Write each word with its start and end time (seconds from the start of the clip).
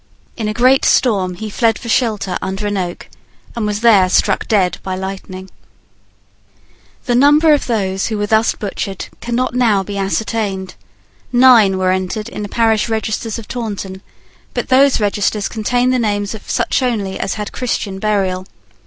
In 0.35 0.47
a 0.47 0.51
great 0.51 0.83
storm 0.83 1.35
he 1.35 1.47
fled 1.51 1.77
for 1.77 1.87
shelter 1.87 2.35
under 2.41 2.65
an 2.65 2.75
oak, 2.75 3.07
and 3.55 3.67
was 3.67 3.81
there 3.81 4.09
struck 4.09 4.47
dead 4.47 4.79
by 4.81 4.95
lightning. 4.95 5.51
The 7.05 7.13
number 7.13 7.53
of 7.53 7.67
those 7.67 8.07
who 8.07 8.17
were 8.17 8.25
thus 8.25 8.55
butchered 8.55 9.09
cannot 9.21 9.53
now 9.53 9.83
be 9.83 9.99
ascertained. 9.99 10.73
Nine 11.31 11.77
were 11.77 11.91
entered 11.91 12.29
in 12.29 12.41
the 12.41 12.49
parish 12.49 12.89
registers 12.89 13.37
of 13.37 13.47
Taunton: 13.47 14.01
but 14.55 14.69
those 14.69 14.99
registers 14.99 15.47
contained 15.47 15.93
the 15.93 15.99
names 15.99 16.33
of 16.33 16.49
such 16.49 16.81
only 16.81 17.19
as 17.19 17.35
had 17.35 17.51
Christian 17.51 17.99
burial. 17.99 18.47